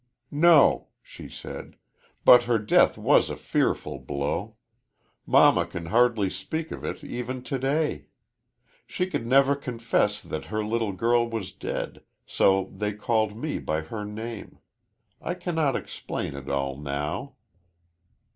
[0.33, 1.75] "No," she said,
[2.25, 4.55] "but her death was a fearful blow.
[5.27, 8.07] Mamma can hardly speak of it even to day.
[8.87, 13.81] She could never confess that her little girl was dead, so they called me by
[13.81, 14.57] her name.
[15.21, 17.35] I cannot explain it all now."